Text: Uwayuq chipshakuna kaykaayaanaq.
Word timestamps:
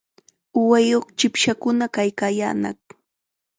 Uwayuq 0.59 1.05
chipshakuna 1.17 1.85
kaykaayaanaq. 1.95 2.79